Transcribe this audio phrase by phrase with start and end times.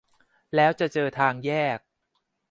[0.55, 1.79] แล้วจะเจอทางแยก